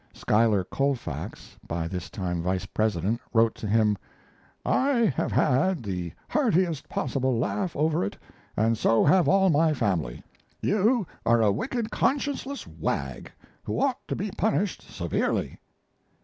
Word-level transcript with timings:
Schuyler 0.15 0.63
Colfax, 0.63 1.59
by 1.67 1.87
this 1.87 2.09
time 2.09 2.41
Vice 2.41 2.65
President, 2.65 3.21
wrote 3.35 3.53
to 3.53 3.67
him: 3.67 3.99
"I 4.65 5.13
have 5.15 5.31
had 5.31 5.83
the 5.83 6.11
heartiest 6.27 6.89
possible 6.89 7.37
laugh 7.37 7.75
over 7.75 8.03
it, 8.03 8.17
and 8.57 8.79
so 8.79 9.05
have 9.05 9.27
all 9.29 9.51
my 9.51 9.75
family. 9.75 10.23
You 10.59 11.05
are 11.23 11.43
a 11.43 11.51
wicked, 11.51 11.91
conscienceless 11.91 12.65
wag, 12.65 13.31
who 13.63 13.79
ought 13.79 13.99
to 14.07 14.15
be 14.15 14.31
punished 14.31 14.81
severely." 14.81 15.59